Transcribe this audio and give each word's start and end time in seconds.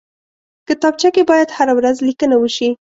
کتابچه 0.67 1.09
کې 1.15 1.23
باید 1.31 1.49
هره 1.57 1.73
ورځ 1.77 1.95
لیکنه 2.07 2.35
وشي 2.39 2.69